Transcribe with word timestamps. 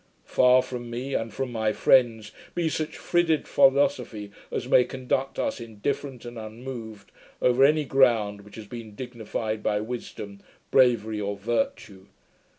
Far 0.25 0.63
from 0.63 0.89
me, 0.89 1.13
and 1.13 1.31
from 1.31 1.51
my 1.51 1.73
friends, 1.73 2.31
be 2.55 2.69
such 2.69 2.97
frigid 2.97 3.47
philosophy 3.47 4.31
as 4.51 4.67
may 4.67 4.83
conduct 4.83 5.37
us 5.37 5.61
indifferent 5.61 6.25
and 6.25 6.39
unmoved 6.39 7.11
over 7.39 7.63
any 7.63 7.85
ground 7.85 8.41
which 8.41 8.55
has 8.55 8.65
been 8.65 8.95
dignified 8.95 9.61
by 9.61 9.79
wisdom, 9.79 10.39
bravery 10.71 11.21
or 11.21 11.37
virtue. 11.37 12.07